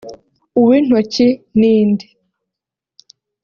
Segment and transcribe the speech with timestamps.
[0.59, 1.27] uw’intoki
[1.59, 2.05] n’indi